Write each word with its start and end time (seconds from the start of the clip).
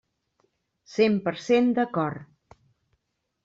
Cent 0.93 1.19
per 1.29 1.35
cent 1.49 1.71
d'acord. 1.81 2.61